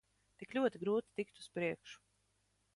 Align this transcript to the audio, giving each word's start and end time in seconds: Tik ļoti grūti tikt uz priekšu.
Tik 0.43 0.55
ļoti 0.57 0.81
grūti 0.85 1.15
tikt 1.21 1.43
uz 1.45 1.47
priekšu. 1.59 2.03